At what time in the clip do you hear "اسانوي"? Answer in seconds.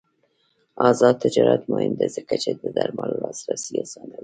3.83-4.19